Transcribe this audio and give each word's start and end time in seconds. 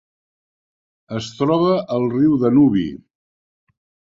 Es 1.19 1.27
troba 1.41 1.75
al 1.99 2.09
riu 2.17 2.35
Danubi. 2.45 2.87